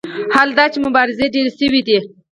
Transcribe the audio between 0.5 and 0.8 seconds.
دا چې